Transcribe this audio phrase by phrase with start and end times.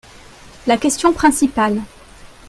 [0.65, 1.79] La question principale.